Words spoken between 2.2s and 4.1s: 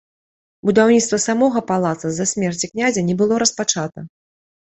смерці князя не было распачата.